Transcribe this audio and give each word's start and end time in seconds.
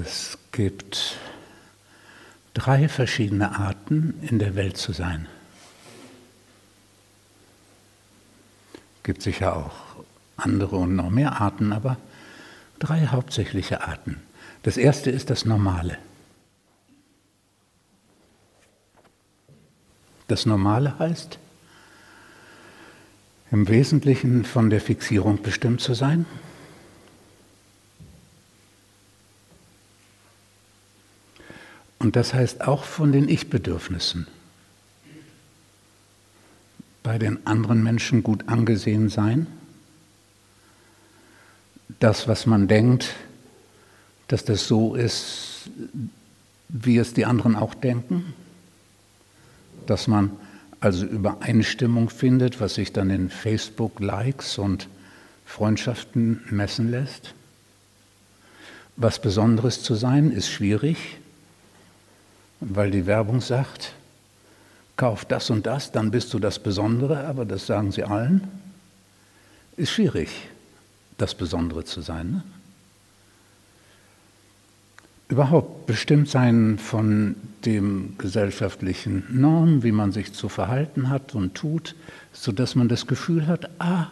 Es 0.00 0.38
gibt 0.52 1.18
drei 2.54 2.88
verschiedene 2.88 3.58
Arten, 3.58 4.14
in 4.22 4.38
der 4.38 4.54
Welt 4.54 4.78
zu 4.78 4.92
sein. 4.92 5.28
Es 8.96 9.02
gibt 9.02 9.20
sicher 9.20 9.54
auch 9.54 9.74
andere 10.36 10.76
und 10.76 10.96
noch 10.96 11.10
mehr 11.10 11.40
Arten, 11.40 11.72
aber 11.72 11.98
drei 12.78 13.08
hauptsächliche 13.08 13.82
Arten. 13.82 14.22
Das 14.62 14.78
erste 14.78 15.10
ist 15.10 15.28
das 15.28 15.44
Normale. 15.44 15.98
Das 20.28 20.46
Normale 20.46 20.98
heißt, 20.98 21.38
im 23.50 23.68
Wesentlichen 23.68 24.46
von 24.46 24.70
der 24.70 24.80
Fixierung 24.80 25.42
bestimmt 25.42 25.82
zu 25.82 25.92
sein, 25.92 26.24
Und 32.02 32.16
das 32.16 32.34
heißt 32.34 32.62
auch 32.66 32.82
von 32.82 33.12
den 33.12 33.28
Ich-Bedürfnissen. 33.28 34.26
Bei 37.04 37.16
den 37.16 37.46
anderen 37.46 37.80
Menschen 37.84 38.24
gut 38.24 38.48
angesehen 38.48 39.08
sein. 39.08 39.46
Das, 42.00 42.26
was 42.26 42.44
man 42.44 42.66
denkt, 42.66 43.14
dass 44.26 44.44
das 44.44 44.66
so 44.66 44.96
ist, 44.96 45.70
wie 46.68 46.98
es 46.98 47.14
die 47.14 47.24
anderen 47.24 47.54
auch 47.54 47.72
denken. 47.72 48.34
Dass 49.86 50.08
man 50.08 50.32
also 50.80 51.06
Übereinstimmung 51.06 52.10
findet, 52.10 52.60
was 52.60 52.74
sich 52.74 52.92
dann 52.92 53.10
in 53.10 53.30
Facebook-Likes 53.30 54.58
und 54.58 54.88
Freundschaften 55.46 56.42
messen 56.50 56.90
lässt. 56.90 57.34
Was 58.96 59.22
Besonderes 59.22 59.84
zu 59.84 59.94
sein, 59.94 60.32
ist 60.32 60.48
schwierig 60.48 61.21
weil 62.64 62.90
die 62.90 63.06
Werbung 63.06 63.40
sagt, 63.40 63.92
kauf 64.96 65.24
das 65.24 65.50
und 65.50 65.66
das, 65.66 65.92
dann 65.92 66.10
bist 66.10 66.32
du 66.32 66.38
das 66.38 66.58
Besondere, 66.58 67.26
aber 67.26 67.44
das 67.44 67.66
sagen 67.66 67.92
sie 67.92 68.04
allen, 68.04 68.46
ist 69.76 69.90
schwierig, 69.90 70.30
das 71.18 71.34
Besondere 71.34 71.84
zu 71.84 72.00
sein. 72.00 72.30
Ne? 72.30 72.42
Überhaupt 75.28 75.86
bestimmt 75.86 76.28
sein 76.28 76.78
von 76.78 77.36
dem 77.64 78.16
gesellschaftlichen 78.18 79.24
Norm, 79.30 79.82
wie 79.82 79.92
man 79.92 80.12
sich 80.12 80.34
zu 80.34 80.48
verhalten 80.48 81.08
hat 81.08 81.34
und 81.34 81.54
tut, 81.54 81.94
sodass 82.32 82.74
man 82.74 82.88
das 82.88 83.06
Gefühl 83.06 83.46
hat, 83.46 83.70
ah, 83.80 84.08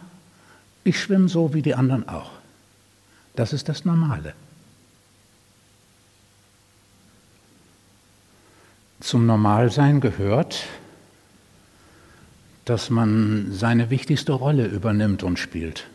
ich 0.83 0.99
schwimme 0.99 1.29
so 1.29 1.53
wie 1.53 1.61
die 1.61 1.75
anderen 1.75 2.09
auch. 2.09 2.31
Das 3.35 3.53
ist 3.53 3.69
das 3.69 3.85
Normale. 3.85 4.33
Zum 9.01 9.25
Normalsein 9.25 9.99
gehört, 9.99 10.65
dass 12.65 12.89
man 12.89 13.51
seine 13.51 13.89
wichtigste 13.89 14.31
Rolle 14.31 14.65
übernimmt 14.67 15.23
und 15.23 15.39
spielt. 15.39 15.87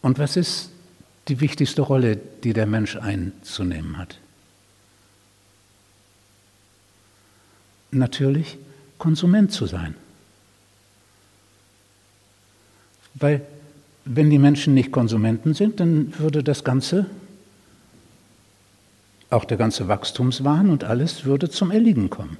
Und 0.00 0.18
was 0.18 0.36
ist 0.36 0.70
die 1.28 1.40
wichtigste 1.40 1.82
Rolle, 1.82 2.16
die 2.16 2.52
der 2.52 2.66
Mensch 2.66 2.96
einzunehmen 2.96 3.98
hat? 3.98 4.18
Natürlich 7.90 8.58
Konsument 8.98 9.50
zu 9.50 9.66
sein. 9.66 9.94
Weil 13.14 13.42
wenn 14.04 14.30
die 14.30 14.38
Menschen 14.38 14.74
nicht 14.74 14.92
Konsumenten 14.92 15.52
sind, 15.54 15.80
dann 15.80 16.16
würde 16.18 16.44
das 16.44 16.62
Ganze 16.62 17.06
auch 19.30 19.44
der 19.44 19.56
ganze 19.56 19.88
Wachstumswahn 19.88 20.70
und 20.70 20.84
alles 20.84 21.24
würde 21.24 21.48
zum 21.48 21.70
Erliegen 21.70 22.10
kommen. 22.10 22.36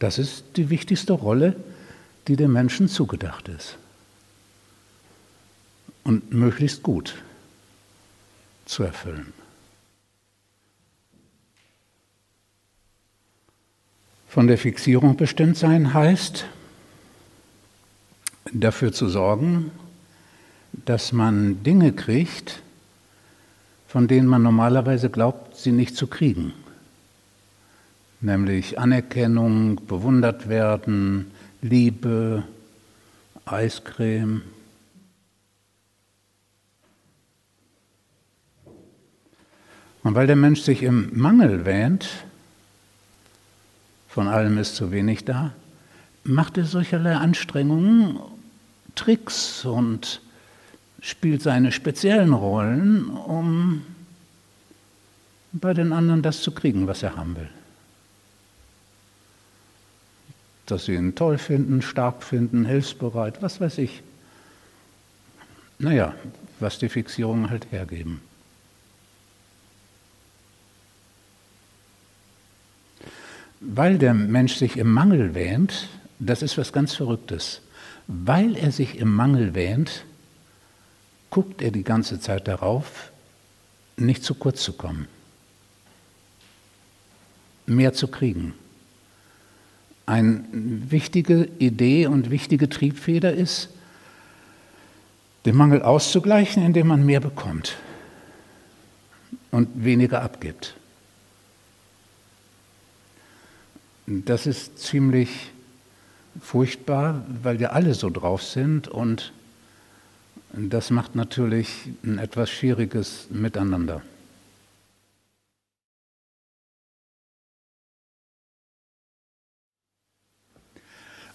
Das 0.00 0.18
ist 0.18 0.44
die 0.56 0.68
wichtigste 0.70 1.12
Rolle, 1.12 1.56
die 2.26 2.36
dem 2.36 2.52
Menschen 2.52 2.88
zugedacht 2.88 3.48
ist. 3.48 3.78
Und 6.02 6.32
möglichst 6.32 6.82
gut 6.82 7.14
zu 8.66 8.82
erfüllen. 8.82 9.32
Von 14.28 14.48
der 14.48 14.58
Fixierung 14.58 15.16
bestimmt 15.16 15.56
sein 15.56 15.94
heißt, 15.94 16.46
dafür 18.52 18.92
zu 18.92 19.08
sorgen, 19.08 19.70
dass 20.72 21.12
man 21.12 21.62
Dinge 21.62 21.92
kriegt, 21.92 22.60
von 23.94 24.08
denen 24.08 24.26
man 24.26 24.42
normalerweise 24.42 25.08
glaubt, 25.08 25.56
sie 25.56 25.70
nicht 25.70 25.94
zu 25.94 26.08
kriegen. 26.08 26.52
Nämlich 28.20 28.76
Anerkennung, 28.76 29.86
bewundert 29.86 30.48
werden, 30.48 31.30
Liebe, 31.62 32.42
Eiscreme. 33.44 34.42
Und 40.02 40.16
weil 40.16 40.26
der 40.26 40.34
Mensch 40.34 40.62
sich 40.62 40.82
im 40.82 41.16
Mangel 41.16 41.64
wähnt, 41.64 42.08
von 44.08 44.26
allem 44.26 44.58
ist 44.58 44.74
zu 44.74 44.90
wenig 44.90 45.24
da, 45.24 45.52
macht 46.24 46.58
er 46.58 46.64
solcherlei 46.64 47.14
Anstrengungen, 47.14 48.18
Tricks 48.96 49.64
und 49.64 50.20
spielt 51.04 51.42
seine 51.42 51.70
speziellen 51.70 52.32
Rollen, 52.32 53.10
um 53.10 53.84
bei 55.52 55.74
den 55.74 55.92
anderen 55.92 56.22
das 56.22 56.40
zu 56.40 56.50
kriegen, 56.50 56.86
was 56.86 57.02
er 57.02 57.14
haben 57.14 57.36
will. 57.36 57.50
Dass 60.64 60.86
sie 60.86 60.94
ihn 60.94 61.14
toll 61.14 61.36
finden, 61.36 61.82
stark 61.82 62.22
finden, 62.22 62.64
hilfsbereit, 62.64 63.42
was 63.42 63.60
weiß 63.60 63.78
ich. 63.78 64.02
Naja, 65.78 66.14
was 66.58 66.78
die 66.78 66.88
Fixierungen 66.88 67.50
halt 67.50 67.70
hergeben. 67.70 68.22
Weil 73.60 73.98
der 73.98 74.14
Mensch 74.14 74.54
sich 74.54 74.78
im 74.78 74.90
Mangel 74.90 75.34
wähnt, 75.34 75.88
das 76.18 76.40
ist 76.40 76.56
was 76.56 76.72
ganz 76.72 76.94
Verrücktes. 76.94 77.60
Weil 78.06 78.56
er 78.56 78.72
sich 78.72 78.96
im 78.96 79.14
Mangel 79.14 79.54
wähnt, 79.54 80.06
guckt 81.34 81.62
er 81.62 81.72
die 81.72 81.82
ganze 81.82 82.20
Zeit 82.20 82.46
darauf, 82.46 83.10
nicht 83.96 84.22
zu 84.22 84.36
kurz 84.36 84.62
zu 84.62 84.72
kommen, 84.72 85.08
mehr 87.66 87.92
zu 87.92 88.06
kriegen. 88.06 88.54
Eine 90.06 90.44
wichtige 90.52 91.48
Idee 91.58 92.06
und 92.06 92.30
wichtige 92.30 92.68
Triebfeder 92.68 93.32
ist, 93.32 93.70
den 95.44 95.56
Mangel 95.56 95.82
auszugleichen, 95.82 96.64
indem 96.64 96.86
man 96.86 97.04
mehr 97.04 97.18
bekommt 97.18 97.78
und 99.50 99.68
weniger 99.82 100.22
abgibt. 100.22 100.76
Das 104.06 104.46
ist 104.46 104.78
ziemlich 104.78 105.50
furchtbar, 106.40 107.26
weil 107.42 107.58
wir 107.58 107.72
alle 107.72 107.94
so 107.94 108.08
drauf 108.08 108.44
sind 108.44 108.86
und 108.86 109.32
das 110.56 110.90
macht 110.90 111.16
natürlich 111.16 111.88
ein 112.04 112.18
etwas 112.18 112.48
schwieriges 112.48 113.26
Miteinander. 113.30 114.02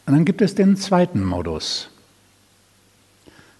Und 0.06 0.13
dann 0.13 0.25
gibt 0.25 0.42
es 0.42 0.56
den 0.56 0.77
zweiten 0.77 1.24
Modus, 1.24 1.89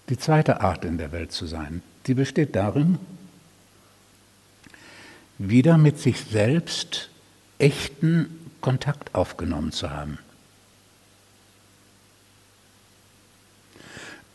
die 0.08 0.16
zweite 0.16 0.62
Art 0.62 0.84
in 0.84 0.98
der 0.98 1.12
Welt 1.12 1.30
zu 1.30 1.46
sein. 1.46 1.82
Die 2.06 2.14
besteht 2.14 2.56
darin, 2.56 2.98
wieder 5.38 5.78
mit 5.78 5.98
sich 5.98 6.18
selbst 6.24 7.10
echten 7.58 8.50
Kontakt 8.62 9.14
aufgenommen 9.14 9.72
zu 9.72 9.90
haben. 9.90 10.18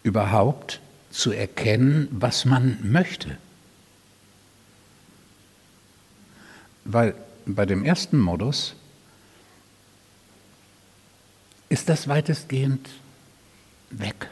Überhaupt 0.03 0.81
zu 1.15 1.31
erkennen, 1.31 2.09
was 2.11 2.43
man 2.43 2.77
möchte. 2.83 3.37
Weil 6.83 7.15
bei 7.45 7.65
dem 7.65 7.85
ersten 7.85 8.19
Modus 8.19 8.75
ist 11.69 11.87
das 11.87 12.09
weitestgehend 12.09 12.89
weg. 13.91 14.29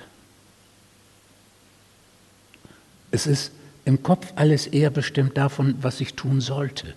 Es 3.11 3.27
ist 3.27 3.53
im 3.85 4.03
Kopf 4.03 4.33
alles 4.35 4.67
eher 4.67 4.89
bestimmt 4.89 5.37
davon, 5.37 5.75
was 5.81 6.01
ich 6.01 6.15
tun 6.15 6.41
sollte. 6.41 6.95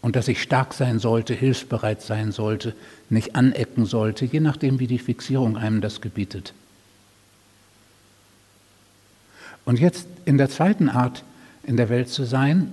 Und 0.00 0.16
dass 0.16 0.28
ich 0.28 0.42
stark 0.42 0.74
sein 0.74 0.98
sollte, 0.98 1.32
hilfsbereit 1.32 2.02
sein 2.02 2.32
sollte, 2.32 2.74
nicht 3.08 3.36
anecken 3.36 3.86
sollte, 3.86 4.24
je 4.24 4.40
nachdem, 4.40 4.80
wie 4.80 4.88
die 4.88 4.98
Fixierung 4.98 5.56
einem 5.56 5.80
das 5.80 6.00
gebietet. 6.00 6.54
Und 9.64 9.78
jetzt 9.78 10.06
in 10.24 10.38
der 10.38 10.50
zweiten 10.50 10.88
Art, 10.88 11.24
in 11.62 11.76
der 11.76 11.88
Welt 11.88 12.08
zu 12.08 12.24
sein, 12.24 12.72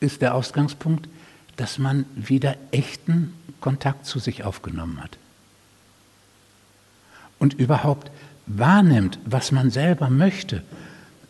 ist 0.00 0.20
der 0.20 0.34
Ausgangspunkt, 0.34 1.08
dass 1.56 1.78
man 1.78 2.04
wieder 2.16 2.56
echten 2.70 3.32
Kontakt 3.60 4.06
zu 4.06 4.18
sich 4.18 4.44
aufgenommen 4.44 5.00
hat. 5.02 5.16
Und 7.38 7.54
überhaupt 7.54 8.10
wahrnimmt, 8.46 9.18
was 9.24 9.52
man 9.52 9.70
selber 9.70 10.10
möchte, 10.10 10.62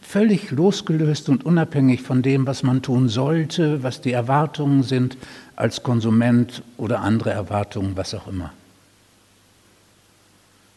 völlig 0.01 0.51
losgelöst 0.51 1.29
und 1.29 1.47
unabhängig 1.47 2.03
von 2.03 2.23
dem, 2.23 2.47
was 2.47 2.63
man 2.63 2.83
tun 2.83 3.09
sollte, 3.09 3.83
was 3.83 4.01
die 4.01 4.13
Erwartungen 4.13 4.83
sind 4.83 5.17
als 5.57 5.83
Konsument 5.83 6.63
oder 6.77 7.01
andere 7.01 7.31
Erwartungen, 7.31 7.97
was 7.97 8.15
auch 8.15 8.27
immer. 8.27 8.53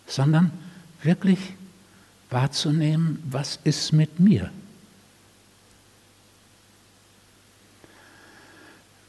Sondern 0.08 0.52
wirklich 1.04 1.40
wahrzunehmen, 2.30 3.22
was 3.30 3.60
ist 3.64 3.94
mit 3.94 4.20
mir. 4.20 4.52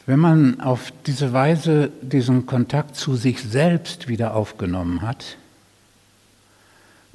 Wenn 0.07 0.21
man 0.21 0.61
auf 0.61 0.93
diese 1.05 1.33
Weise 1.33 1.91
diesen 2.01 2.47
Kontakt 2.47 2.95
zu 2.95 3.17
sich 3.17 3.43
selbst 3.43 4.07
wieder 4.07 4.35
aufgenommen 4.35 5.03
hat, 5.03 5.37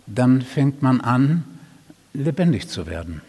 dann 0.07 0.41
fängt 0.41 0.81
man 0.81 0.99
an, 0.99 1.45
lebendig 2.13 2.67
zu 2.67 2.87
werden. 2.87 3.21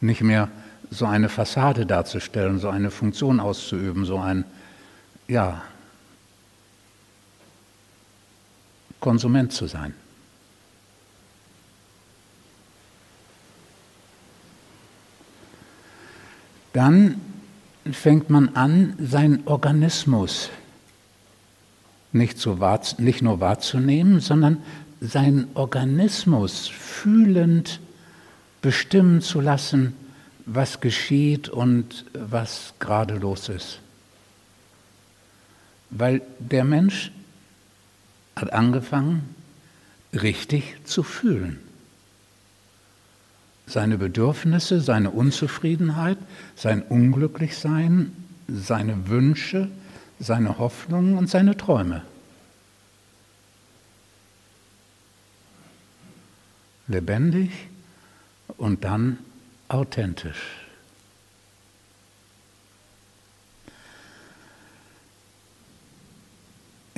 Nicht 0.00 0.22
mehr 0.22 0.48
so 0.90 1.04
eine 1.04 1.28
Fassade 1.28 1.84
darzustellen, 1.84 2.60
so 2.60 2.70
eine 2.70 2.90
Funktion 2.90 3.40
auszuüben, 3.40 4.06
so 4.06 4.18
ein, 4.18 4.44
ja, 5.26 5.62
Konsument 9.00 9.52
zu 9.52 9.66
sein. 9.66 9.94
Dann 16.72 17.20
fängt 17.90 18.30
man 18.30 18.54
an, 18.54 18.94
seinen 18.98 19.46
Organismus 19.46 20.50
nicht, 22.12 22.38
so 22.38 22.60
wahr, 22.60 22.80
nicht 22.98 23.22
nur 23.22 23.40
wahrzunehmen, 23.40 24.20
sondern 24.20 24.58
seinen 25.00 25.48
Organismus 25.54 26.68
fühlend 26.68 27.80
bestimmen 28.62 29.20
zu 29.20 29.40
lassen, 29.40 29.94
was 30.46 30.80
geschieht 30.80 31.48
und 31.48 32.06
was 32.14 32.74
gerade 32.78 33.14
los 33.14 33.48
ist. 33.48 33.80
Weil 35.90 36.22
der 36.38 36.64
Mensch 36.64 37.12
hat 38.40 38.52
angefangen, 38.52 39.34
richtig 40.12 40.76
zu 40.84 41.02
fühlen. 41.02 41.58
Seine 43.66 43.98
Bedürfnisse, 43.98 44.80
seine 44.80 45.10
Unzufriedenheit, 45.10 46.18
sein 46.56 46.82
Unglücklichsein, 46.82 48.12
seine 48.48 49.08
Wünsche, 49.08 49.68
seine 50.18 50.58
Hoffnungen 50.58 51.18
und 51.18 51.28
seine 51.28 51.56
Träume. 51.56 52.02
Lebendig 56.86 57.50
und 58.56 58.84
dann 58.84 59.18
authentisch. 59.68 60.67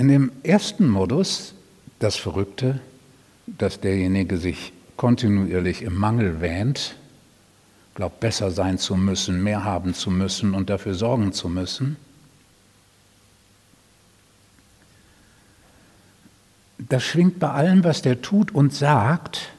In 0.01 0.09
dem 0.09 0.33
ersten 0.45 0.89
Modus, 0.89 1.53
das 1.99 2.17
Verrückte, 2.17 2.81
dass 3.47 3.81
derjenige 3.81 4.39
sich 4.39 4.73
kontinuierlich 4.97 5.83
im 5.83 5.95
Mangel 5.95 6.41
wähnt, 6.41 6.97
glaubt 7.95 8.19
besser 8.19 8.51
sein 8.51 8.79
zu 8.79 8.97
müssen, 8.97 9.43
mehr 9.43 9.63
haben 9.63 9.93
zu 9.93 10.11
müssen 10.11 10.55
und 10.55 10.71
dafür 10.71 10.95
sorgen 10.95 11.35
zu 11.35 11.51
müssen, 11.51 11.99
das 16.79 17.03
schwingt 17.03 17.39
bei 17.39 17.51
allem, 17.51 17.85
was 17.85 18.01
der 18.01 18.23
tut 18.23 18.55
und 18.55 18.73
sagt, 18.73 19.51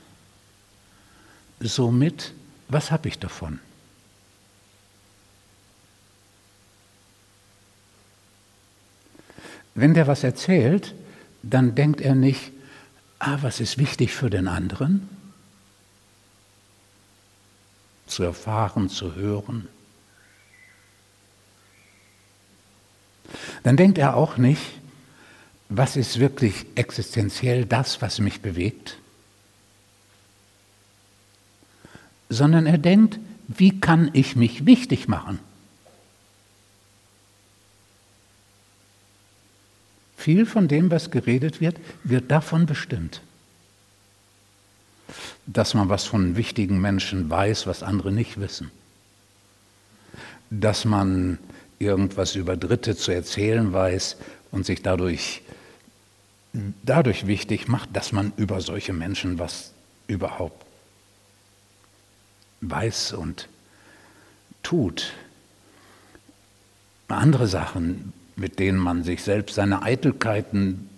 so 1.59 1.91
mit, 1.91 2.33
was 2.67 2.89
habe 2.89 3.09
ich 3.09 3.19
davon? 3.19 3.59
Wenn 9.75 9.93
der 9.93 10.07
was 10.07 10.23
erzählt, 10.23 10.93
dann 11.43 11.75
denkt 11.75 12.01
er 12.01 12.15
nicht, 12.15 12.51
ah, 13.19 13.37
was 13.41 13.59
ist 13.59 13.77
wichtig 13.77 14.13
für 14.13 14.29
den 14.29 14.47
anderen? 14.47 15.09
Zu 18.07 18.23
erfahren, 18.23 18.89
zu 18.89 19.15
hören. 19.15 19.67
Dann 23.63 23.77
denkt 23.77 23.97
er 23.97 24.15
auch 24.15 24.37
nicht, 24.37 24.61
was 25.69 25.95
ist 25.95 26.19
wirklich 26.19 26.65
existenziell 26.75 27.65
das, 27.65 28.01
was 28.01 28.19
mich 28.19 28.41
bewegt, 28.41 28.97
sondern 32.27 32.65
er 32.65 32.77
denkt, 32.77 33.19
wie 33.47 33.79
kann 33.79 34.09
ich 34.13 34.35
mich 34.35 34.65
wichtig 34.65 35.07
machen? 35.07 35.39
Viel 40.21 40.45
von 40.45 40.67
dem, 40.67 40.91
was 40.91 41.09
geredet 41.09 41.61
wird, 41.61 41.77
wird 42.03 42.29
davon 42.29 42.67
bestimmt. 42.67 43.21
Dass 45.47 45.73
man 45.73 45.89
was 45.89 46.03
von 46.03 46.35
wichtigen 46.35 46.79
Menschen 46.79 47.27
weiß, 47.27 47.65
was 47.65 47.81
andere 47.81 48.11
nicht 48.11 48.39
wissen. 48.39 48.69
Dass 50.51 50.85
man 50.85 51.39
irgendwas 51.79 52.35
über 52.35 52.55
Dritte 52.55 52.95
zu 52.95 53.11
erzählen 53.11 53.73
weiß 53.73 54.17
und 54.51 54.63
sich 54.63 54.83
dadurch, 54.83 55.41
dadurch 56.83 57.25
wichtig 57.25 57.67
macht, 57.67 57.89
dass 57.95 58.11
man 58.11 58.31
über 58.37 58.61
solche 58.61 58.93
Menschen 58.93 59.39
was 59.39 59.71
überhaupt 60.05 60.63
weiß 62.61 63.13
und 63.13 63.49
tut. 64.61 65.13
Andere 67.07 67.47
Sachen, 67.47 68.13
mit 68.35 68.59
denen 68.59 68.79
man 68.79 69.03
sich 69.03 69.23
selbst 69.23 69.55
seine 69.55 69.83
Eitelkeiten 69.83 70.89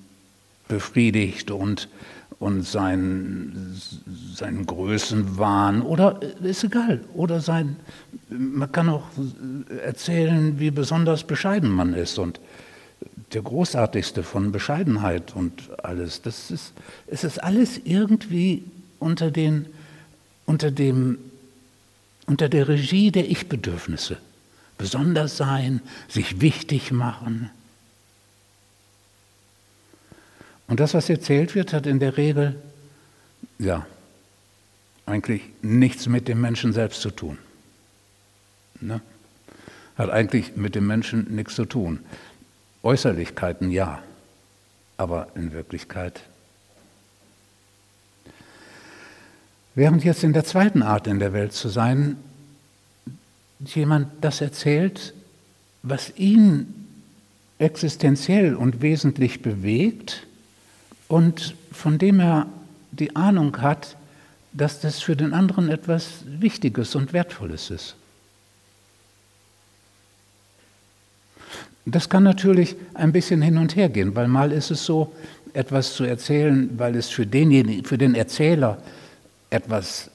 befriedigt 0.68 1.52
und, 1.52 1.90
und 2.40 2.64
sein, 2.64 3.76
seinen 4.34 4.66
Größenwahn 4.66 5.82
oder 5.82 6.20
ist 6.42 6.64
egal, 6.64 7.02
oder 7.14 7.42
sein, 7.42 7.76
man 8.30 8.72
kann 8.72 8.90
auch 8.90 9.04
erzählen, 9.84 10.60
wie 10.60 10.72
besonders 10.72 11.24
bescheiden 11.24 11.70
man 11.70 11.94
ist 11.94 12.18
und 12.18 12.40
der 13.34 13.42
großartigste 13.42 14.24
von 14.24 14.52
Bescheidenheit 14.52 15.36
und 15.36 15.70
alles. 15.84 16.22
Das 16.22 16.52
ist, 16.52 16.74
es 17.08 17.24
ist 17.24 17.44
alles 17.44 17.82
irgendwie 17.84 18.64
unter, 19.00 19.32
den, 19.32 19.66
unter, 20.46 20.72
dem, 20.72 21.18
unter 22.28 22.48
der 22.48 22.68
Regie 22.68 23.12
der 23.12 23.30
Ich-Bedürfnisse 23.30 24.18
besonders 24.78 25.38
sein, 25.38 25.82
sich 26.08 26.42
wichtig 26.42 26.92
machen. 26.92 27.50
Und 30.68 30.80
das, 30.80 30.94
was 30.94 31.10
erzählt 31.10 31.56
wird, 31.56 31.74
hat 31.74 31.86
in 31.86 32.00
der 32.00 32.18
Regel, 32.18 32.56
ja, 33.60 33.86
eigentlich 35.06 35.42
nichts 35.62 36.08
mit 36.08 36.28
dem 36.28 36.42
Menschen 36.42 36.74
selbst 36.74 37.02
zu 37.02 37.12
tun. 37.12 37.38
Ne? 38.80 39.02
Hat 39.96 40.10
eigentlich 40.10 40.56
mit 40.56 40.76
dem 40.76 40.88
Menschen 40.88 41.36
nichts 41.36 41.56
zu 41.56 41.66
tun. 41.66 42.00
Äußerlichkeiten 42.82 43.72
ja, 43.72 44.02
aber 44.98 45.28
in 45.36 45.52
Wirklichkeit. 45.52 46.22
Während 49.76 50.04
jetzt 50.04 50.24
in 50.24 50.34
der 50.34 50.46
zweiten 50.46 50.84
Art 50.84 51.08
in 51.08 51.20
der 51.20 51.34
Welt 51.34 51.54
zu 51.54 51.68
sein, 51.70 52.18
jemand 53.66 54.08
das 54.22 54.42
erzählt, 54.42 55.14
was 55.82 56.14
ihn 56.18 56.74
existenziell 57.60 58.56
und 58.56 58.82
wesentlich 58.82 59.42
bewegt 59.42 60.26
und 61.08 61.56
von 61.72 61.98
dem 61.98 62.20
er 62.20 62.48
die 62.92 63.16
Ahnung 63.16 63.58
hat, 63.62 63.98
dass 64.54 64.80
das 64.80 65.02
für 65.02 65.16
den 65.16 65.34
anderen 65.34 65.70
etwas 65.70 66.24
Wichtiges 66.26 66.96
und 66.96 67.14
Wertvolles 67.14 67.70
ist. 67.70 67.96
Das 71.86 72.08
kann 72.10 72.24
natürlich 72.24 72.76
ein 72.94 73.12
bisschen 73.12 73.42
hin 73.42 73.58
und 73.58 73.76
her 73.76 73.90
gehen, 73.90 74.16
weil 74.16 74.28
mal 74.28 74.52
ist 74.52 74.72
es 74.72 74.86
so, 74.86 75.14
etwas 75.54 75.94
zu 75.94 76.04
erzählen, 76.04 76.70
weil 76.78 76.96
es 76.96 77.10
für, 77.10 77.28
denjenigen, 77.28 77.86
für 77.86 77.98
den 77.98 78.16
Erzähler 78.16 78.82
etwas 79.50 80.10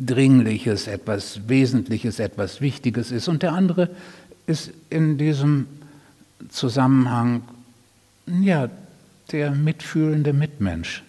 Dringliches, 0.00 0.86
etwas 0.86 1.48
Wesentliches, 1.48 2.18
etwas 2.18 2.60
Wichtiges 2.60 3.10
ist. 3.12 3.28
Und 3.28 3.42
der 3.42 3.52
andere 3.52 3.90
ist 4.46 4.72
in 4.88 5.18
diesem 5.18 5.66
Zusammenhang 6.48 7.42
ja, 8.26 8.70
der 9.30 9.50
mitfühlende 9.50 10.32
Mitmensch. 10.32 11.02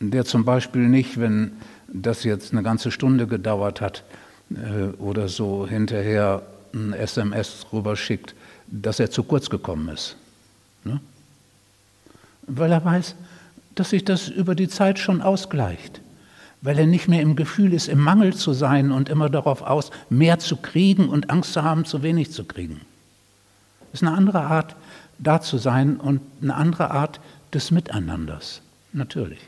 Der 0.00 0.24
zum 0.24 0.44
Beispiel 0.44 0.88
nicht, 0.88 1.20
wenn 1.20 1.52
das 1.92 2.24
jetzt 2.24 2.52
eine 2.52 2.62
ganze 2.62 2.90
Stunde 2.90 3.26
gedauert 3.26 3.80
hat 3.80 4.04
äh, 4.50 4.86
oder 4.98 5.28
so, 5.28 5.66
hinterher 5.66 6.42
ein 6.74 6.92
SMS 6.92 7.66
rüber 7.72 7.96
schickt, 7.96 8.34
dass 8.66 8.98
er 8.98 9.10
zu 9.10 9.22
kurz 9.22 9.50
gekommen 9.50 9.88
ist. 9.88 10.16
Ne? 10.84 11.00
Weil 12.46 12.72
er 12.72 12.84
weiß, 12.84 13.14
dass 13.74 13.90
sich 13.90 14.04
das 14.04 14.28
über 14.28 14.54
die 14.54 14.68
Zeit 14.68 14.98
schon 14.98 15.22
ausgleicht. 15.22 16.00
Weil 16.60 16.78
er 16.78 16.86
nicht 16.86 17.08
mehr 17.08 17.22
im 17.22 17.34
Gefühl 17.36 17.72
ist, 17.72 17.88
im 17.88 18.00
Mangel 18.00 18.34
zu 18.34 18.52
sein 18.52 18.92
und 18.92 19.08
immer 19.08 19.28
darauf 19.28 19.62
aus, 19.62 19.90
mehr 20.10 20.38
zu 20.38 20.56
kriegen 20.56 21.08
und 21.08 21.30
Angst 21.30 21.52
zu 21.52 21.62
haben, 21.62 21.84
zu 21.84 22.02
wenig 22.02 22.30
zu 22.30 22.44
kriegen. 22.44 22.80
Das 23.90 24.00
ist 24.00 24.06
eine 24.06 24.16
andere 24.16 24.42
Art, 24.42 24.76
da 25.18 25.40
zu 25.40 25.58
sein 25.58 25.96
und 25.96 26.20
eine 26.40 26.54
andere 26.54 26.90
Art 26.90 27.20
des 27.52 27.70
Miteinanders. 27.70 28.62
Natürlich. 28.92 29.40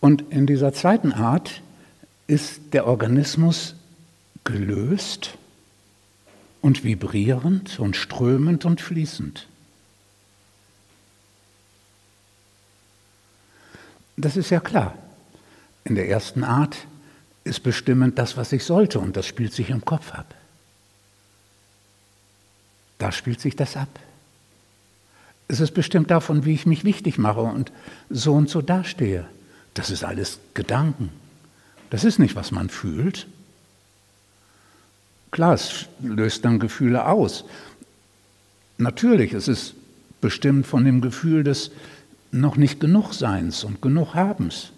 Und 0.00 0.30
in 0.30 0.46
dieser 0.46 0.74
zweiten 0.74 1.12
Art 1.12 1.62
ist 2.26 2.74
der 2.74 2.86
Organismus 2.86 3.74
gelöst 4.44 5.36
und 6.60 6.84
vibrierend 6.84 7.78
und 7.78 7.96
strömend 7.96 8.64
und 8.64 8.80
fließend. 8.80 9.46
Das 14.16 14.36
ist 14.36 14.50
ja 14.50 14.60
klar. 14.60 14.96
In 15.84 15.94
der 15.94 16.08
ersten 16.08 16.44
Art 16.44 16.86
ist 17.42 17.62
bestimmend 17.62 18.18
das, 18.18 18.36
was 18.36 18.52
ich 18.52 18.64
sollte, 18.64 18.98
und 18.98 19.16
das 19.16 19.26
spielt 19.26 19.52
sich 19.52 19.70
im 19.70 19.84
Kopf 19.84 20.12
ab. 20.12 20.34
Da 22.98 23.12
spielt 23.12 23.40
sich 23.40 23.56
das 23.56 23.76
ab. 23.76 23.88
Es 25.46 25.60
ist 25.60 25.72
bestimmt 25.72 26.10
davon, 26.10 26.46
wie 26.46 26.54
ich 26.54 26.64
mich 26.64 26.84
wichtig 26.84 27.18
mache 27.18 27.40
und 27.40 27.70
so 28.08 28.34
und 28.34 28.48
so 28.48 28.62
dastehe. 28.62 29.26
Das 29.74 29.90
ist 29.90 30.04
alles 30.04 30.38
Gedanken. 30.54 31.10
Das 31.90 32.04
ist 32.04 32.18
nicht, 32.18 32.34
was 32.34 32.50
man 32.50 32.70
fühlt. 32.70 33.26
Klar, 35.34 35.54
es 35.54 35.86
löst 36.00 36.44
dann 36.44 36.60
Gefühle 36.60 37.06
aus. 37.06 37.44
Natürlich, 38.78 39.32
es 39.32 39.48
ist 39.48 39.74
bestimmt 40.20 40.64
von 40.64 40.84
dem 40.84 41.00
Gefühl 41.00 41.42
des 41.42 41.72
noch 42.30 42.56
nicht 42.56 42.78
genug 42.78 43.12
Seins 43.14 43.64
und 43.64 43.82
genug 43.82 44.14
Habens, 44.14 44.70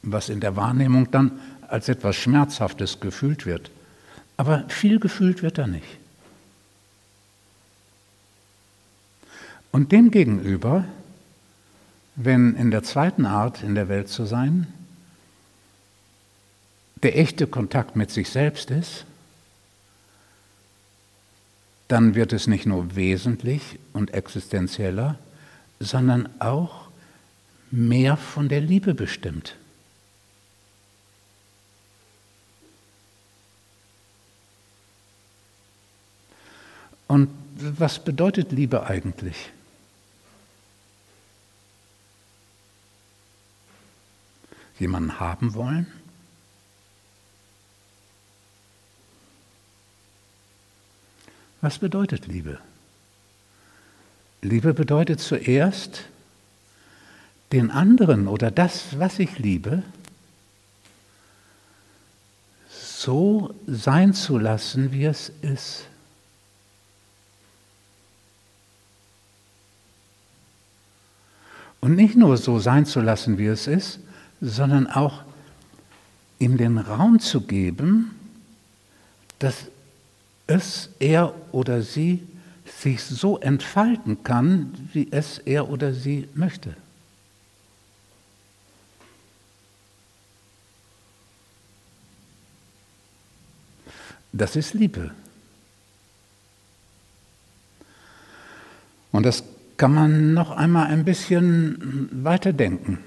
was 0.00 0.30
in 0.30 0.40
der 0.40 0.56
Wahrnehmung 0.56 1.10
dann 1.10 1.32
als 1.68 1.90
etwas 1.90 2.16
Schmerzhaftes 2.16 3.00
gefühlt 3.00 3.44
wird. 3.44 3.70
Aber 4.38 4.64
viel 4.68 4.98
gefühlt 4.98 5.42
wird 5.42 5.58
da 5.58 5.66
nicht. 5.66 5.98
Und 9.72 9.92
demgegenüber 9.92 10.86
wenn 12.16 12.54
in 12.56 12.70
der 12.70 12.82
zweiten 12.82 13.26
Art 13.26 13.62
in 13.62 13.74
der 13.74 13.90
Welt 13.90 14.08
zu 14.08 14.24
sein 14.24 14.66
der 17.02 17.18
echte 17.18 17.46
Kontakt 17.46 17.96
mit 17.96 18.10
sich 18.10 18.28
selbst 18.28 18.70
ist, 18.70 19.04
dann 21.88 22.14
wird 22.14 22.32
es 22.32 22.46
nicht 22.46 22.66
nur 22.66 22.94
wesentlich 22.94 23.78
und 23.92 24.14
existenzieller, 24.14 25.18
sondern 25.80 26.28
auch 26.40 26.88
mehr 27.70 28.16
von 28.16 28.48
der 28.48 28.60
Liebe 28.60 28.94
bestimmt. 28.94 29.56
Und 37.08 37.28
was 37.56 38.04
bedeutet 38.04 38.52
Liebe 38.52 38.86
eigentlich? 38.86 39.50
jemanden 44.80 45.20
haben 45.20 45.54
wollen? 45.54 45.86
Was 51.60 51.78
bedeutet 51.78 52.26
Liebe? 52.26 52.58
Liebe 54.42 54.72
bedeutet 54.72 55.20
zuerst, 55.20 56.04
den 57.52 57.70
anderen 57.70 58.28
oder 58.28 58.50
das, 58.50 58.98
was 58.98 59.18
ich 59.18 59.38
liebe, 59.38 59.82
so 62.70 63.54
sein 63.66 64.14
zu 64.14 64.38
lassen, 64.38 64.92
wie 64.92 65.04
es 65.04 65.32
ist. 65.42 65.86
Und 71.80 71.96
nicht 71.96 72.14
nur 72.14 72.36
so 72.36 72.60
sein 72.60 72.86
zu 72.86 73.00
lassen, 73.00 73.38
wie 73.38 73.46
es 73.46 73.66
ist, 73.66 74.00
sondern 74.40 74.86
auch 74.86 75.22
ihm 76.38 76.56
den 76.56 76.78
Raum 76.78 77.20
zu 77.20 77.40
geben, 77.40 78.14
dass 79.38 79.66
es, 80.50 80.90
er 80.98 81.34
oder 81.52 81.82
sie 81.82 82.26
sich 82.64 83.02
so 83.02 83.38
entfalten 83.38 84.22
kann, 84.22 84.88
wie 84.92 85.08
es 85.10 85.38
er 85.38 85.68
oder 85.70 85.94
sie 85.94 86.28
möchte. 86.34 86.76
Das 94.32 94.56
ist 94.56 94.74
Liebe. 94.74 95.10
Und 99.12 99.24
das 99.24 99.42
kann 99.76 99.94
man 99.94 100.34
noch 100.34 100.52
einmal 100.52 100.86
ein 100.86 101.04
bisschen 101.04 102.08
weiterdenken. 102.12 102.98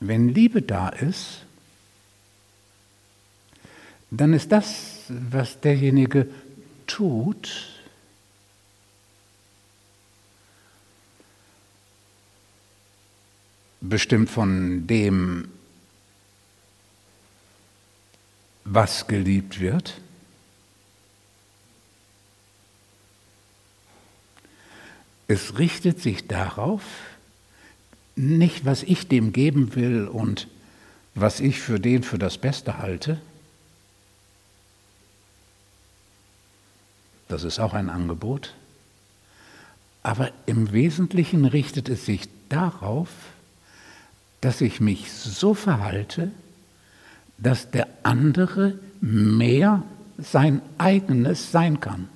Wenn 0.00 0.30
Liebe 0.30 0.62
da 0.62 0.88
ist, 0.88 1.44
dann 4.10 4.32
ist 4.32 4.50
das, 4.50 5.04
was 5.08 5.60
derjenige 5.60 6.28
tut, 6.86 7.68
bestimmt 13.80 14.30
von 14.30 14.86
dem, 14.86 15.48
was 18.64 19.06
geliebt 19.06 19.60
wird. 19.60 20.00
Es 25.28 25.58
richtet 25.58 26.00
sich 26.00 26.26
darauf, 26.26 26.82
nicht, 28.16 28.64
was 28.64 28.82
ich 28.82 29.08
dem 29.08 29.32
geben 29.32 29.74
will 29.74 30.06
und 30.06 30.48
was 31.14 31.40
ich 31.40 31.60
für 31.60 31.80
den 31.80 32.02
für 32.02 32.18
das 32.18 32.38
Beste 32.38 32.78
halte. 32.78 33.20
Das 37.28 37.44
ist 37.44 37.58
auch 37.58 37.74
ein 37.74 37.90
Angebot. 37.90 38.54
Aber 40.02 40.30
im 40.46 40.72
Wesentlichen 40.72 41.44
richtet 41.44 41.88
es 41.88 42.06
sich 42.06 42.28
darauf, 42.48 43.08
dass 44.40 44.60
ich 44.60 44.80
mich 44.80 45.12
so 45.12 45.54
verhalte, 45.54 46.30
dass 47.38 47.70
der 47.70 47.86
andere 48.02 48.78
mehr 49.00 49.82
sein 50.18 50.60
eigenes 50.78 51.52
sein 51.52 51.80
kann. 51.80 52.08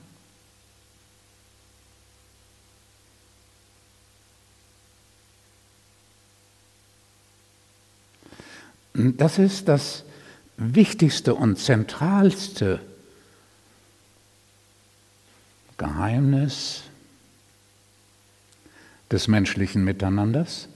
Das 9.12 9.38
ist 9.38 9.68
das 9.68 10.04
wichtigste 10.56 11.34
und 11.34 11.58
zentralste 11.58 12.80
Geheimnis 15.76 16.82
des 19.10 19.28
menschlichen 19.28 19.84
Miteinanders, 19.84 20.68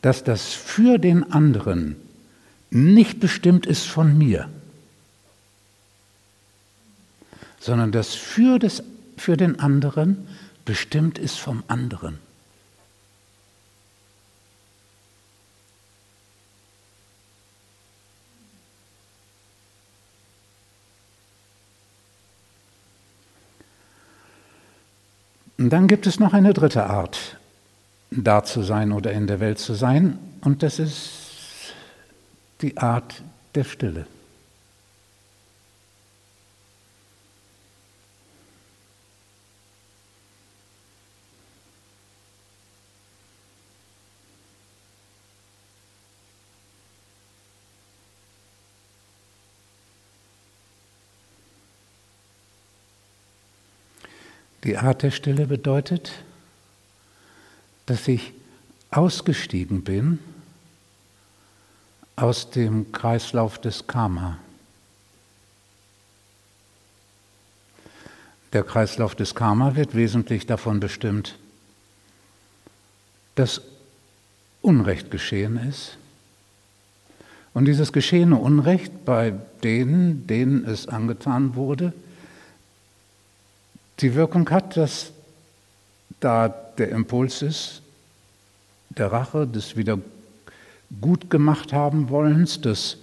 dass 0.00 0.24
das 0.24 0.52
für 0.52 0.98
den 0.98 1.30
anderen 1.32 1.96
nicht 2.70 3.20
bestimmt 3.20 3.66
ist 3.66 3.86
von 3.86 4.16
mir, 4.16 4.48
sondern 7.60 7.92
das 7.92 8.14
für, 8.14 8.58
des, 8.58 8.82
für 9.16 9.36
den 9.36 9.60
anderen 9.60 10.26
bestimmt 10.64 11.18
ist 11.18 11.38
vom 11.38 11.62
anderen. 11.68 12.18
Und 25.62 25.70
dann 25.70 25.86
gibt 25.86 26.08
es 26.08 26.18
noch 26.18 26.32
eine 26.32 26.54
dritte 26.54 26.86
Art 26.86 27.36
da 28.10 28.42
zu 28.42 28.62
sein 28.62 28.90
oder 28.90 29.12
in 29.12 29.28
der 29.28 29.38
Welt 29.38 29.60
zu 29.60 29.74
sein. 29.74 30.18
Und 30.40 30.64
das 30.64 30.80
ist 30.80 31.72
die 32.62 32.76
Art 32.78 33.22
der 33.54 33.62
Stille. 33.62 34.06
Die 54.64 54.78
Art 54.78 55.02
der 55.02 55.10
Stille 55.10 55.46
bedeutet, 55.46 56.12
dass 57.86 58.06
ich 58.06 58.32
ausgestiegen 58.90 59.82
bin 59.82 60.20
aus 62.14 62.50
dem 62.50 62.92
Kreislauf 62.92 63.60
des 63.60 63.86
Karma. 63.86 64.38
Der 68.52 68.62
Kreislauf 68.62 69.14
des 69.14 69.34
Karma 69.34 69.74
wird 69.74 69.94
wesentlich 69.94 70.46
davon 70.46 70.78
bestimmt, 70.78 71.38
dass 73.34 73.62
Unrecht 74.60 75.10
geschehen 75.10 75.56
ist. 75.56 75.96
Und 77.54 77.64
dieses 77.64 77.92
geschehene 77.92 78.36
Unrecht 78.36 79.04
bei 79.04 79.32
denen, 79.62 80.26
denen 80.26 80.64
es 80.64 80.86
angetan 80.86 81.54
wurde, 81.56 81.92
die 84.02 84.14
Wirkung 84.14 84.50
hat, 84.50 84.76
dass 84.76 85.12
da 86.20 86.48
der 86.48 86.90
Impuls 86.90 87.42
ist, 87.42 87.82
der 88.90 89.10
Rache, 89.12 89.46
des 89.46 89.76
Wiedergutgemacht 89.76 91.72
haben 91.72 92.10
wollens, 92.10 92.60
des 92.60 92.98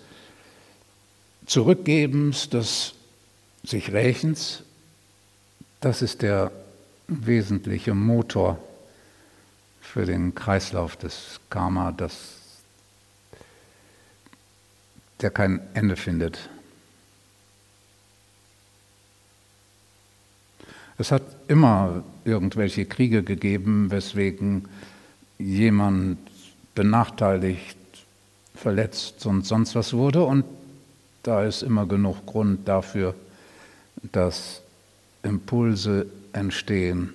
Zurückgebens, 1.46 2.50
des 2.50 2.94
sich 3.64 3.92
Rächens, 3.92 4.64
das 5.82 6.02
ist 6.02 6.22
der 6.22 6.52
wesentliche 7.08 7.94
Motor 7.94 8.60
für 9.82 10.06
den 10.06 10.36
Kreislauf 10.36 10.96
des 10.98 11.40
Karma, 11.50 11.92
das, 11.92 12.36
der 15.22 15.32
kein 15.32 15.62
Ende 15.74 15.96
findet. 15.96 16.50
Es 21.00 21.14
hat 21.14 21.24
immer 21.48 22.04
irgendwelche 22.26 22.86
Kriege 22.86 23.24
gegeben, 23.24 23.90
weswegen 23.90 24.68
jemand 25.38 26.18
benachteiligt, 26.76 27.78
verletzt 28.54 29.26
und 29.26 29.46
sonst 29.46 29.76
was 29.76 29.94
wurde. 29.94 30.26
Und 30.26 30.44
da 31.24 31.46
ist 31.46 31.64
immer 31.64 31.86
genug 31.86 32.26
Grund 32.26 32.68
dafür, 32.68 33.16
dass 34.12 34.62
Impulse 35.24 36.06
entstehen 36.34 37.14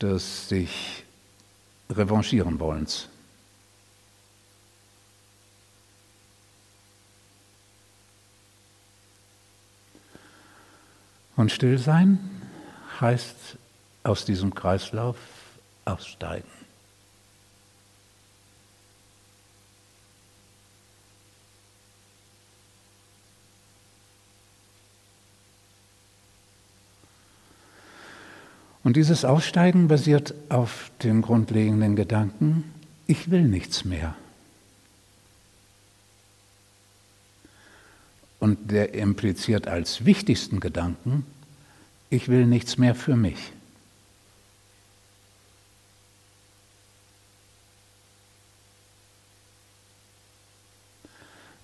des 0.00 0.48
sich 0.48 1.04
revanchieren 1.88 2.58
wollens. 2.58 3.08
Und 11.36 11.52
still 11.52 11.78
sein 11.78 12.35
heißt 13.00 13.56
aus 14.04 14.24
diesem 14.24 14.54
Kreislauf 14.54 15.16
aussteigen. 15.84 16.48
Und 28.86 28.94
dieses 28.94 29.24
Aussteigen 29.24 29.88
basiert 29.88 30.32
auf 30.48 30.92
dem 31.02 31.20
grundlegenden 31.20 31.96
Gedanken, 31.96 32.72
ich 33.08 33.32
will 33.32 33.42
nichts 33.42 33.84
mehr. 33.84 34.14
Und 38.38 38.70
der 38.70 38.94
impliziert 38.94 39.66
als 39.66 40.04
wichtigsten 40.04 40.60
Gedanken, 40.60 41.26
ich 42.10 42.28
will 42.28 42.46
nichts 42.46 42.78
mehr 42.78 42.94
für 42.94 43.16
mich. 43.16 43.52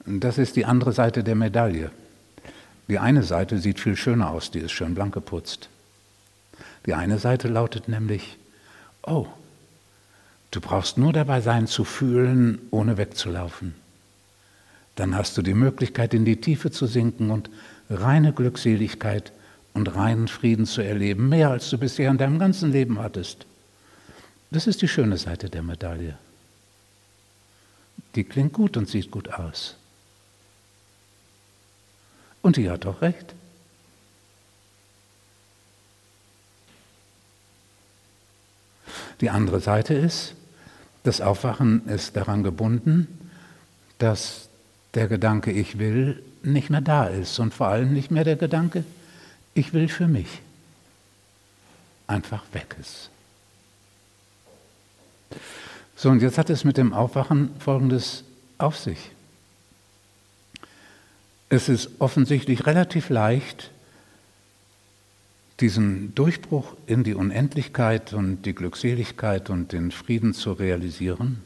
Das 0.05 0.39
ist 0.39 0.57
die 0.57 0.65
andere 0.65 0.93
Seite 0.93 1.23
der 1.23 1.37
Medaille. 1.37 1.91
Die 2.89 2.99
eine 2.99 3.23
Seite 3.23 3.59
sieht 3.59 3.79
viel 3.79 3.97
schöner 3.97 4.31
aus, 4.31 4.51
die 4.51 4.59
ist 4.59 4.73
schön 4.73 4.95
blank 4.95 5.15
geputzt. 5.15 5.69
Die 6.87 6.95
eine 6.95 7.19
Seite 7.19 7.47
lautet 7.49 7.89
nämlich, 7.89 8.37
oh, 9.03 9.29
du 10.51 10.61
brauchst 10.61 10.99
nur 10.99 11.13
dabei 11.13 11.41
sein 11.41 11.69
zu 11.69 11.85
fühlen, 11.85 12.59
ohne 12.73 12.97
wegzulaufen. 12.97 13.75
Dann 14.97 15.15
hast 15.15 15.39
du 15.39 15.43
die 15.43 15.55
Möglichkeit, 15.55 16.13
in 16.13 16.25
die 16.25 16.41
Tiefe 16.41 16.71
zu 16.71 16.87
sinken 16.87 17.31
und 17.31 17.49
reine 17.89 18.33
Glückseligkeit 18.33 19.33
und 19.75 19.95
reinen 19.95 20.29
Frieden 20.29 20.67
zu 20.67 20.83
erleben, 20.83 21.29
mehr 21.29 21.51
als 21.51 21.71
du 21.71 21.79
bisher 21.79 22.11
in 22.11 22.19
deinem 22.19 22.39
ganzen 22.39 22.73
Leben 22.73 22.99
hattest. 22.99 23.47
Das 24.51 24.67
ist 24.67 24.83
die 24.83 24.89
schöne 24.89 25.17
Seite 25.17 25.49
der 25.49 25.63
Medaille. 25.63 26.19
Die 28.15 28.25
klingt 28.25 28.53
gut 28.53 28.77
und 28.77 28.89
sieht 28.89 29.11
gut 29.11 29.33
aus. 29.33 29.77
Und 32.43 32.57
die 32.57 32.69
hat 32.69 32.85
auch 32.85 33.01
recht. 33.01 33.35
Die 39.21 39.31
andere 39.31 39.61
Seite 39.61 39.95
ist, 39.95 40.35
das 41.05 41.21
Aufwachen 41.21 41.87
ist 41.87 42.17
daran 42.17 42.43
gebunden, 42.43 43.31
dass 43.99 44.49
der 44.95 45.07
Gedanke 45.07 45.53
Ich 45.53 45.79
will 45.79 46.23
nicht 46.43 46.71
mehr 46.71 46.81
da 46.81 47.07
ist 47.07 47.39
und 47.39 47.55
vor 47.55 47.69
allem 47.69 47.93
nicht 47.93 48.11
mehr 48.11 48.25
der 48.25 48.37
Gedanke 48.37 48.85
ich 49.55 49.73
will 49.73 49.89
für 49.89 50.09
mich 50.09 50.41
einfach 52.07 52.45
weg 52.53 52.77
ist. 52.81 53.11
So, 55.97 56.11
und 56.11 56.21
jetzt 56.21 56.39
hat 56.39 56.51
es 56.51 56.65
mit 56.65 56.77
dem 56.77 56.93
Aufwachen 56.93 57.51
Folgendes 57.61 58.25
auf 58.59 58.77
sich. 58.77 59.11
Es 61.49 61.69
ist 61.69 61.91
offensichtlich 61.99 62.67
relativ 62.67 63.09
leicht, 63.09 63.71
diesen 65.61 66.15
Durchbruch 66.15 66.75
in 66.87 67.05
die 67.05 67.15
Unendlichkeit 67.15 68.15
und 68.15 68.43
die 68.43 68.55
Glückseligkeit 68.55 69.49
und 69.49 69.73
den 69.73 69.91
Frieden 69.91 70.35
zu 70.35 70.53
realisieren, 70.53 71.43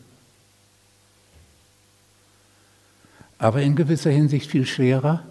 aber 3.38 3.61
in 3.62 3.77
gewisser 3.77 4.11
Hinsicht 4.11 4.51
viel 4.51 4.66
schwerer, 4.66 5.23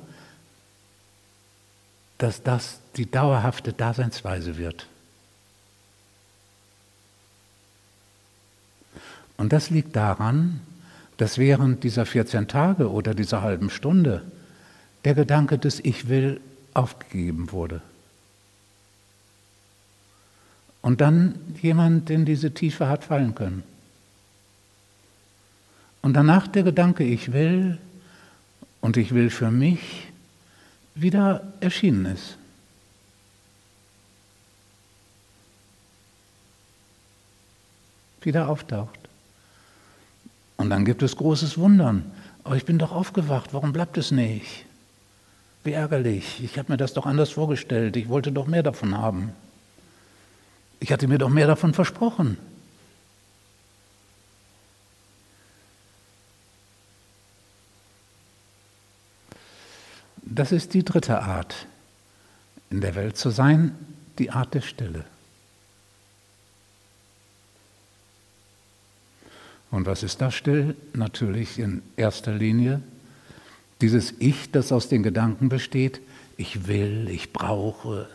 dass 2.18 2.44
das 2.44 2.80
die 2.96 3.10
dauerhafte 3.10 3.74
Daseinsweise 3.74 4.58
wird. 4.58 4.88
Und 9.38 9.52
das 9.52 9.70
liegt 9.70 9.96
daran, 9.96 10.62
dass 11.18 11.38
während 11.38 11.84
dieser 11.84 12.06
14 12.06 12.48
Tage 12.48 12.90
oder 12.90 13.14
dieser 13.14 13.42
halben 13.42 13.70
Stunde 13.70 14.24
der 15.04 15.14
Gedanke 15.14 15.58
des 15.58 15.80
Ich 15.80 16.08
will 16.08 16.42
aufgegeben 16.74 17.52
wurde. 17.52 17.82
Und 20.82 21.02
dann 21.02 21.36
jemand 21.62 22.10
in 22.10 22.26
diese 22.26 22.54
Tiefe 22.54 22.88
hat 22.88 23.04
fallen 23.04 23.34
können. 23.36 23.64
Und 26.02 26.14
danach 26.14 26.48
der 26.48 26.64
Gedanke 26.64 27.04
Ich 27.04 27.34
will 27.34 27.80
und 28.82 28.96
ich 28.96 29.14
will 29.14 29.32
für 29.32 29.50
mich 29.50 30.12
wieder 30.96 31.54
erschienen 31.60 32.06
ist. 32.06 32.38
Wieder 38.22 38.50
auftaucht. 38.50 38.98
Und 40.58 40.70
dann 40.70 40.86
gibt 40.86 41.04
es 41.04 41.16
großes 41.16 41.58
Wundern. 41.58 42.12
Aber 42.44 42.56
ich 42.56 42.66
bin 42.66 42.80
doch 42.80 42.92
aufgewacht, 42.92 43.54
warum 43.54 43.74
bleibt 43.74 43.98
es 43.98 44.12
nicht? 44.12 44.66
Wie 45.64 45.74
ärgerlich. 45.74 46.44
Ich 46.44 46.58
habe 46.58 46.72
mir 46.72 46.78
das 46.78 46.94
doch 46.94 47.06
anders 47.06 47.32
vorgestellt. 47.32 47.98
Ich 47.98 48.08
wollte 48.08 48.32
doch 48.32 48.48
mehr 48.48 48.64
davon 48.64 48.98
haben. 48.98 49.34
Ich 50.80 50.92
hatte 50.92 51.08
mir 51.08 51.18
doch 51.18 51.30
mehr 51.30 51.48
davon 51.48 51.74
versprochen. 51.74 52.38
Das 60.36 60.52
ist 60.52 60.74
die 60.74 60.84
dritte 60.84 61.22
Art, 61.22 61.66
in 62.70 62.82
der 62.82 62.96
Welt 62.96 63.16
zu 63.16 63.30
sein, 63.30 63.74
die 64.20 64.32
Art 64.32 64.54
der 64.54 64.60
Stille. 64.60 65.06
Und 69.72 69.86
was 69.86 70.04
ist 70.04 70.20
da 70.20 70.32
still? 70.32 70.76
Natürlich 70.94 71.58
in 71.58 71.82
erster 71.96 72.34
Linie 72.34 72.82
dieses 73.80 74.14
Ich, 74.20 74.52
das 74.52 74.74
aus 74.74 74.90
den 74.90 75.04
Gedanken 75.04 75.48
besteht. 75.48 76.02
Ich 76.36 76.68
will, 76.68 77.08
ich 77.10 77.32
brauche, 77.32 78.10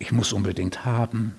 ich 0.00 0.10
muss 0.10 0.32
unbedingt 0.32 0.84
haben. 0.84 1.36